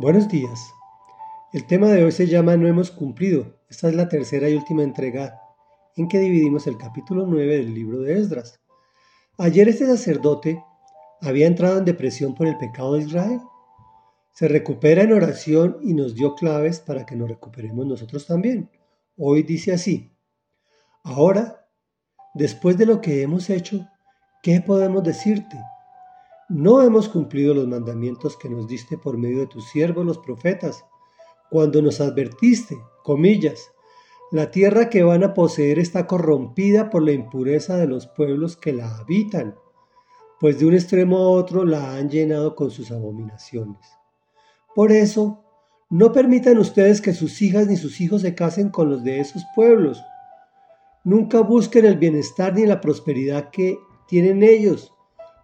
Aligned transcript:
Buenos 0.00 0.28
días. 0.28 0.72
El 1.52 1.66
tema 1.66 1.88
de 1.88 2.04
hoy 2.04 2.12
se 2.12 2.28
llama 2.28 2.56
No 2.56 2.68
hemos 2.68 2.92
cumplido. 2.92 3.58
Esta 3.68 3.88
es 3.88 3.96
la 3.96 4.08
tercera 4.08 4.48
y 4.48 4.54
última 4.54 4.84
entrega 4.84 5.40
en 5.96 6.06
que 6.06 6.20
dividimos 6.20 6.68
el 6.68 6.78
capítulo 6.78 7.26
9 7.26 7.56
del 7.56 7.74
libro 7.74 7.98
de 7.98 8.16
Esdras. 8.16 8.60
Ayer 9.38 9.68
este 9.68 9.86
sacerdote 9.86 10.62
había 11.20 11.48
entrado 11.48 11.78
en 11.78 11.84
depresión 11.84 12.36
por 12.36 12.46
el 12.46 12.56
pecado 12.58 12.94
de 12.94 13.06
Israel. 13.06 13.40
Se 14.34 14.46
recupera 14.46 15.02
en 15.02 15.14
oración 15.14 15.78
y 15.82 15.94
nos 15.94 16.14
dio 16.14 16.36
claves 16.36 16.78
para 16.78 17.04
que 17.04 17.16
nos 17.16 17.28
recuperemos 17.28 17.84
nosotros 17.84 18.24
también. 18.24 18.70
Hoy 19.16 19.42
dice 19.42 19.72
así, 19.72 20.12
ahora, 21.02 21.68
después 22.34 22.78
de 22.78 22.86
lo 22.86 23.00
que 23.00 23.22
hemos 23.22 23.50
hecho, 23.50 23.84
¿qué 24.44 24.60
podemos 24.60 25.02
decirte? 25.02 25.58
No 26.48 26.80
hemos 26.80 27.10
cumplido 27.10 27.52
los 27.52 27.68
mandamientos 27.68 28.38
que 28.38 28.48
nos 28.48 28.66
diste 28.66 28.96
por 28.96 29.18
medio 29.18 29.40
de 29.40 29.46
tus 29.48 29.68
siervos 29.68 30.06
los 30.06 30.16
profetas, 30.16 30.82
cuando 31.50 31.82
nos 31.82 32.00
advertiste, 32.00 32.78
comillas, 33.04 33.70
la 34.30 34.50
tierra 34.50 34.88
que 34.88 35.02
van 35.02 35.24
a 35.24 35.34
poseer 35.34 35.78
está 35.78 36.06
corrompida 36.06 36.88
por 36.88 37.02
la 37.02 37.12
impureza 37.12 37.76
de 37.76 37.86
los 37.86 38.06
pueblos 38.06 38.56
que 38.56 38.72
la 38.72 38.96
habitan, 38.96 39.56
pues 40.40 40.58
de 40.58 40.64
un 40.64 40.72
extremo 40.72 41.18
a 41.18 41.28
otro 41.28 41.66
la 41.66 41.96
han 41.96 42.08
llenado 42.08 42.54
con 42.54 42.70
sus 42.70 42.90
abominaciones. 42.92 43.86
Por 44.74 44.90
eso, 44.90 45.44
no 45.90 46.12
permitan 46.12 46.56
ustedes 46.56 47.02
que 47.02 47.12
sus 47.12 47.42
hijas 47.42 47.66
ni 47.66 47.76
sus 47.76 48.00
hijos 48.00 48.22
se 48.22 48.34
casen 48.34 48.70
con 48.70 48.88
los 48.88 49.04
de 49.04 49.20
esos 49.20 49.42
pueblos. 49.54 50.02
Nunca 51.04 51.40
busquen 51.40 51.84
el 51.84 51.98
bienestar 51.98 52.54
ni 52.54 52.64
la 52.64 52.80
prosperidad 52.80 53.50
que 53.50 53.78
tienen 54.06 54.42
ellos 54.42 54.94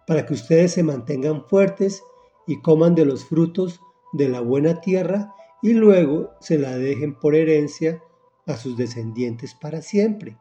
para 0.07 0.25
que 0.25 0.33
ustedes 0.33 0.73
se 0.73 0.83
mantengan 0.83 1.45
fuertes 1.45 2.03
y 2.47 2.61
coman 2.61 2.95
de 2.95 3.05
los 3.05 3.25
frutos 3.25 3.79
de 4.13 4.29
la 4.29 4.39
buena 4.39 4.81
tierra 4.81 5.33
y 5.61 5.73
luego 5.73 6.31
se 6.39 6.59
la 6.59 6.77
dejen 6.77 7.17
por 7.17 7.35
herencia 7.35 8.01
a 8.45 8.55
sus 8.57 8.77
descendientes 8.77 9.55
para 9.55 9.81
siempre. 9.81 10.37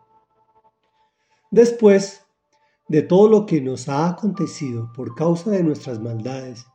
Después 1.51 2.27
de 2.89 3.03
todo 3.03 3.29
lo 3.29 3.47
que 3.47 3.61
nos 3.61 3.89
ha 3.89 4.09
acontecido 4.09 4.93
por 4.93 5.15
causa 5.15 5.51
de 5.51 5.63
nuestras 5.63 6.01
maldades 6.01 6.67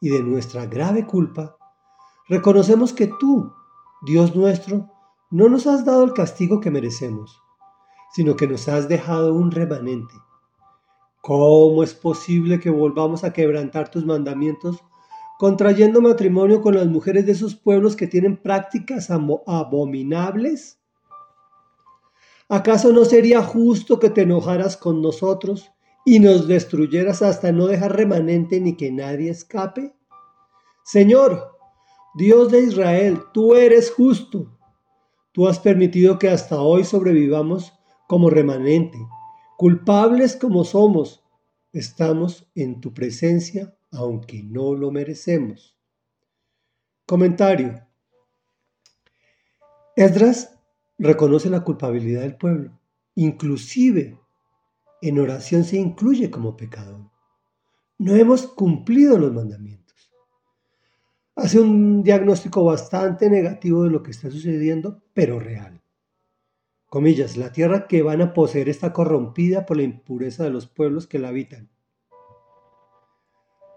y 0.00 0.08
de 0.08 0.22
nuestra 0.22 0.64
grave 0.66 1.06
culpa, 1.06 1.56
reconocemos 2.28 2.94
que 2.94 3.08
tú, 3.20 3.52
Dios 4.02 4.34
nuestro, 4.34 4.88
no 5.30 5.48
nos 5.48 5.66
has 5.66 5.84
dado 5.84 6.04
el 6.04 6.14
castigo 6.14 6.60
que 6.60 6.70
merecemos, 6.70 7.38
sino 8.12 8.36
que 8.36 8.48
nos 8.48 8.68
has 8.68 8.88
dejado 8.88 9.34
un 9.34 9.50
remanente 9.50 10.14
¿Cómo 11.20 11.82
es 11.82 11.92
posible 11.92 12.60
que 12.60 12.70
volvamos 12.70 13.24
a 13.24 13.32
quebrantar 13.32 13.90
tus 13.90 14.06
mandamientos 14.06 14.82
contrayendo 15.38 16.00
matrimonio 16.00 16.62
con 16.62 16.74
las 16.74 16.86
mujeres 16.86 17.26
de 17.26 17.32
esos 17.32 17.54
pueblos 17.54 17.94
que 17.94 18.06
tienen 18.06 18.38
prácticas 18.38 19.10
abominables? 19.10 20.78
¿Acaso 22.48 22.92
no 22.92 23.04
sería 23.04 23.42
justo 23.42 24.00
que 24.00 24.08
te 24.08 24.22
enojaras 24.22 24.78
con 24.78 25.02
nosotros 25.02 25.70
y 26.06 26.20
nos 26.20 26.48
destruyeras 26.48 27.20
hasta 27.20 27.52
no 27.52 27.66
dejar 27.66 27.96
remanente 27.96 28.58
ni 28.58 28.74
que 28.76 28.90
nadie 28.90 29.30
escape? 29.30 29.94
Señor, 30.84 31.52
Dios 32.14 32.50
de 32.50 32.62
Israel, 32.62 33.20
tú 33.34 33.54
eres 33.54 33.92
justo. 33.92 34.58
Tú 35.32 35.46
has 35.46 35.58
permitido 35.58 36.18
que 36.18 36.30
hasta 36.30 36.60
hoy 36.60 36.82
sobrevivamos 36.82 37.74
como 38.08 38.30
remanente 38.30 38.98
Culpables 39.60 40.36
como 40.36 40.64
somos, 40.64 41.22
estamos 41.70 42.50
en 42.54 42.80
tu 42.80 42.94
presencia 42.94 43.76
aunque 43.90 44.42
no 44.42 44.74
lo 44.74 44.90
merecemos. 44.90 45.76
Comentario. 47.04 47.86
Esdras 49.96 50.58
reconoce 50.96 51.50
la 51.50 51.62
culpabilidad 51.62 52.22
del 52.22 52.38
pueblo. 52.38 52.80
Inclusive 53.16 54.18
en 55.02 55.18
oración 55.18 55.64
se 55.64 55.76
incluye 55.76 56.30
como 56.30 56.56
pecador. 56.56 57.10
No 57.98 58.16
hemos 58.16 58.46
cumplido 58.46 59.18
los 59.18 59.34
mandamientos. 59.34 60.10
Hace 61.36 61.60
un 61.60 62.02
diagnóstico 62.02 62.64
bastante 62.64 63.28
negativo 63.28 63.84
de 63.84 63.90
lo 63.90 64.02
que 64.02 64.12
está 64.12 64.30
sucediendo, 64.30 65.02
pero 65.12 65.38
real 65.38 65.79
comillas, 66.90 67.36
la 67.36 67.52
tierra 67.52 67.86
que 67.86 68.02
van 68.02 68.20
a 68.20 68.34
poseer 68.34 68.68
está 68.68 68.92
corrompida 68.92 69.64
por 69.64 69.78
la 69.78 69.84
impureza 69.84 70.44
de 70.44 70.50
los 70.50 70.66
pueblos 70.66 71.06
que 71.06 71.20
la 71.20 71.28
habitan. 71.28 71.70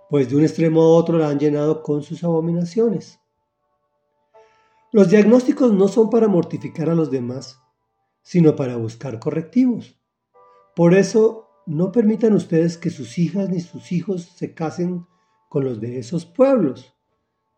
Pues 0.09 0.29
de 0.29 0.35
un 0.35 0.43
extremo 0.43 0.81
a 0.81 0.89
otro 0.89 1.17
la 1.17 1.29
han 1.29 1.39
llenado 1.39 1.81
con 1.83 2.03
sus 2.03 2.23
abominaciones. 2.23 3.19
Los 4.91 5.09
diagnósticos 5.09 5.71
no 5.71 5.87
son 5.87 6.09
para 6.09 6.27
mortificar 6.27 6.89
a 6.89 6.95
los 6.95 7.09
demás, 7.09 7.59
sino 8.23 8.55
para 8.55 8.77
buscar 8.77 9.19
correctivos. 9.19 9.97
Por 10.75 10.93
eso, 10.93 11.49
no 11.65 11.91
permitan 11.91 12.33
ustedes 12.33 12.77
que 12.77 12.89
sus 12.89 13.17
hijas 13.17 13.49
ni 13.49 13.61
sus 13.61 13.91
hijos 13.91 14.23
se 14.23 14.53
casen 14.53 15.05
con 15.49 15.63
los 15.63 15.79
de 15.79 15.99
esos 15.99 16.25
pueblos, 16.25 16.95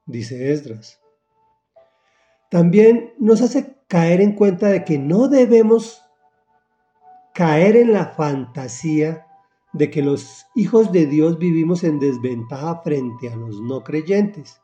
dice 0.06 0.52
Esdras. 0.52 1.00
También 2.56 3.14
nos 3.20 3.42
hace 3.42 3.76
caer 3.90 4.22
en 4.22 4.32
cuenta 4.32 4.70
de 4.70 4.86
que 4.86 4.98
no 4.98 5.28
debemos 5.28 6.02
caer 7.34 7.76
en 7.76 7.92
la 7.92 8.06
fantasía 8.06 9.28
de 9.74 9.92
que 9.92 10.02
los 10.02 10.46
hijos 10.56 10.94
de 10.94 11.06
Dios 11.06 11.38
vivimos 11.38 11.84
en 11.84 12.00
desventaja 12.00 12.82
frente 12.82 13.30
a 13.30 13.36
los 13.36 13.60
no 13.60 13.84
creyentes. 13.84 14.62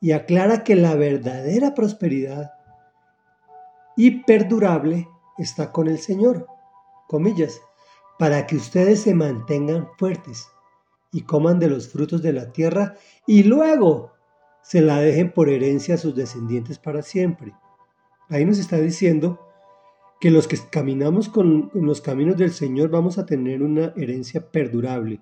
Y 0.00 0.12
aclara 0.12 0.62
que 0.62 0.76
la 0.76 0.94
verdadera 0.94 1.74
prosperidad 1.74 2.52
y 3.96 4.22
perdurable 4.22 5.08
está 5.38 5.72
con 5.72 5.88
el 5.88 5.98
Señor, 5.98 6.46
comillas, 7.08 7.60
para 8.16 8.46
que 8.46 8.54
ustedes 8.54 9.02
se 9.02 9.12
mantengan 9.12 9.88
fuertes 9.98 10.46
y 11.10 11.22
coman 11.22 11.58
de 11.58 11.66
los 11.66 11.88
frutos 11.88 12.22
de 12.22 12.32
la 12.32 12.52
tierra 12.52 12.94
y 13.26 13.42
luego 13.42 14.12
se 14.62 14.80
la 14.80 15.00
dejen 15.00 15.32
por 15.32 15.48
herencia 15.48 15.96
a 15.96 15.98
sus 15.98 16.14
descendientes 16.14 16.78
para 16.78 17.02
siempre. 17.02 17.52
Ahí 18.28 18.44
nos 18.44 18.58
está 18.58 18.78
diciendo 18.78 19.40
que 20.20 20.30
los 20.30 20.46
que 20.46 20.56
caminamos 20.70 21.28
con, 21.28 21.70
los 21.74 22.00
caminos 22.00 22.36
del 22.36 22.52
Señor 22.52 22.90
vamos 22.90 23.18
a 23.18 23.26
tener 23.26 23.62
una 23.62 23.92
herencia 23.96 24.52
perdurable. 24.52 25.20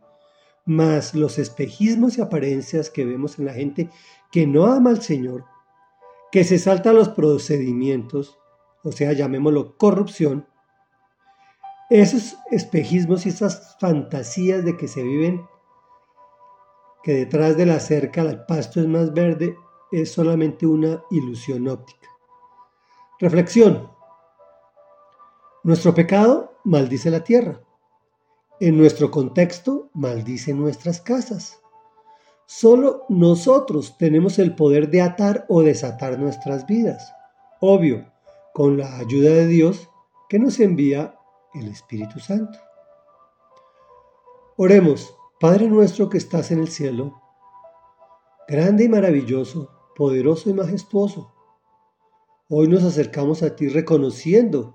Mas 0.66 1.14
los 1.14 1.38
espejismos 1.38 2.18
y 2.18 2.20
apariencias 2.20 2.90
que 2.90 3.06
vemos 3.06 3.38
en 3.38 3.46
la 3.46 3.54
gente 3.54 3.88
que 4.30 4.46
no 4.46 4.66
ama 4.66 4.90
al 4.90 5.00
Señor, 5.00 5.46
que 6.30 6.44
se 6.44 6.58
salta 6.58 6.92
los 6.92 7.08
procedimientos, 7.08 8.38
o 8.84 8.92
sea, 8.92 9.12
llamémoslo 9.12 9.76
corrupción, 9.78 10.46
esos 11.88 12.36
espejismos 12.50 13.26
y 13.26 13.30
esas 13.30 13.76
fantasías 13.80 14.64
de 14.64 14.76
que 14.76 14.86
se 14.86 15.02
viven, 15.02 15.42
que 17.02 17.14
detrás 17.14 17.56
de 17.56 17.66
la 17.66 17.80
cerca 17.80 18.22
el 18.22 18.44
pasto 18.44 18.80
es 18.80 18.86
más 18.86 19.12
verde, 19.12 19.56
es 19.90 20.12
solamente 20.12 20.66
una 20.66 21.02
ilusión 21.10 21.68
óptica. 21.68 22.08
Reflexión. 23.18 23.90
Nuestro 25.62 25.94
pecado 25.94 26.54
maldice 26.64 27.10
la 27.10 27.24
tierra. 27.24 27.60
En 28.60 28.76
nuestro 28.78 29.10
contexto 29.10 29.90
maldice 29.94 30.54
nuestras 30.54 31.00
casas. 31.00 31.60
Solo 32.46 33.04
nosotros 33.08 33.96
tenemos 33.96 34.38
el 34.38 34.54
poder 34.54 34.90
de 34.90 35.02
atar 35.02 35.46
o 35.48 35.62
desatar 35.62 36.18
nuestras 36.18 36.66
vidas. 36.66 37.12
Obvio, 37.60 38.10
con 38.52 38.76
la 38.76 38.98
ayuda 38.98 39.30
de 39.30 39.46
Dios 39.46 39.88
que 40.28 40.38
nos 40.38 40.58
envía 40.60 41.14
el 41.54 41.68
Espíritu 41.68 42.20
Santo. 42.20 42.58
Oremos, 44.56 45.14
Padre 45.40 45.68
nuestro 45.68 46.10
que 46.10 46.18
estás 46.18 46.50
en 46.50 46.58
el 46.58 46.68
cielo, 46.68 47.18
grande 48.46 48.84
y 48.84 48.88
maravilloso, 48.90 49.70
poderoso 49.96 50.50
y 50.50 50.52
majestuoso 50.52 51.32
Hoy 52.50 52.68
nos 52.68 52.82
acercamos 52.84 53.42
a 53.42 53.56
ti 53.56 53.68
reconociendo 53.68 54.74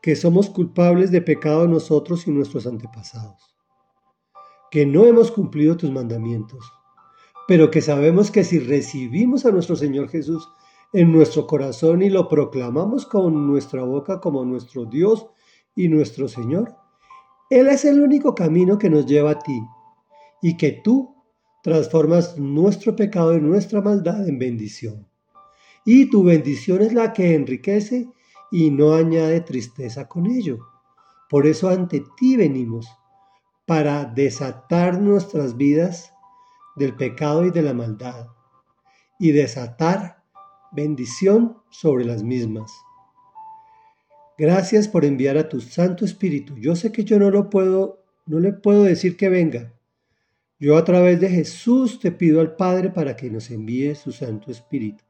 que 0.00 0.14
somos 0.14 0.48
culpables 0.48 1.10
de 1.10 1.22
pecado 1.22 1.66
nosotros 1.66 2.28
y 2.28 2.30
nuestros 2.30 2.68
antepasados, 2.68 3.56
que 4.70 4.86
no 4.86 5.06
hemos 5.06 5.32
cumplido 5.32 5.76
tus 5.76 5.90
mandamientos, 5.90 6.72
pero 7.48 7.72
que 7.72 7.80
sabemos 7.80 8.30
que 8.30 8.44
si 8.44 8.60
recibimos 8.60 9.44
a 9.44 9.50
nuestro 9.50 9.74
Señor 9.74 10.08
Jesús 10.08 10.48
en 10.92 11.10
nuestro 11.10 11.48
corazón 11.48 12.00
y 12.02 12.10
lo 12.10 12.28
proclamamos 12.28 13.06
con 13.06 13.48
nuestra 13.48 13.82
boca 13.82 14.20
como 14.20 14.44
nuestro 14.44 14.84
Dios 14.84 15.26
y 15.74 15.88
nuestro 15.88 16.28
Señor, 16.28 16.76
Él 17.54 17.68
es 17.68 17.84
el 17.84 18.00
único 18.00 18.34
camino 18.34 18.78
que 18.78 18.90
nos 18.90 19.06
lleva 19.06 19.30
a 19.32 19.38
ti 19.38 19.62
y 20.42 20.56
que 20.56 20.72
tú 20.72 21.14
transformas 21.62 22.36
nuestro 22.38 22.96
pecado 22.96 23.36
y 23.36 23.40
nuestra 23.40 23.80
maldad 23.80 24.28
en 24.28 24.38
bendición 24.38 25.06
y 25.84 26.08
tu 26.10 26.24
bendición 26.24 26.82
es 26.82 26.92
la 26.92 27.12
que 27.12 27.34
enriquece 27.34 28.08
y 28.50 28.70
no 28.70 28.94
añade 28.94 29.40
tristeza 29.42 30.08
con 30.08 30.26
ello. 30.26 30.58
Por 31.28 31.46
eso 31.46 31.68
ante 31.68 32.02
ti 32.16 32.36
venimos, 32.36 32.88
para 33.66 34.04
desatar 34.04 35.00
nuestras 35.00 35.56
vidas 35.56 36.12
del 36.76 36.94
pecado 36.96 37.46
y 37.46 37.50
de 37.50 37.62
la 37.62 37.72
maldad, 37.72 38.28
y 39.18 39.32
desatar 39.32 40.22
bendición 40.72 41.58
sobre 41.70 42.04
las 42.04 42.22
mismas. 42.22 42.72
Gracias 44.36 44.88
por 44.88 45.04
enviar 45.04 45.38
a 45.38 45.48
tu 45.48 45.60
Santo 45.60 46.04
Espíritu. 46.04 46.56
Yo 46.56 46.74
sé 46.74 46.90
que 46.90 47.04
yo 47.04 47.18
no 47.18 47.30
lo 47.30 47.50
puedo, 47.50 48.04
no 48.26 48.40
le 48.40 48.52
puedo 48.52 48.82
decir 48.82 49.16
que 49.16 49.28
venga. 49.28 49.72
Yo 50.58 50.76
a 50.76 50.84
través 50.84 51.20
de 51.20 51.28
Jesús 51.28 52.00
te 52.00 52.10
pido 52.10 52.40
al 52.40 52.56
Padre 52.56 52.90
para 52.90 53.16
que 53.16 53.30
nos 53.30 53.50
envíe 53.50 53.94
su 53.94 54.12
Santo 54.12 54.50
Espíritu. 54.50 55.04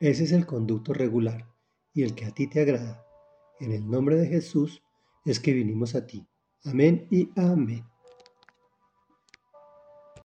Ese 0.00 0.24
es 0.24 0.32
el 0.32 0.46
conducto 0.46 0.92
regular 0.92 1.46
y 1.94 2.02
el 2.02 2.14
que 2.14 2.24
a 2.24 2.32
ti 2.32 2.48
te 2.48 2.60
agrada. 2.60 3.04
En 3.60 3.70
el 3.70 3.88
nombre 3.88 4.16
de 4.16 4.26
Jesús 4.26 4.82
es 5.24 5.38
que 5.38 5.52
vinimos 5.52 5.94
a 5.94 6.06
ti. 6.06 6.26
Amén 6.64 7.06
y 7.10 7.30
amén. 7.36 7.91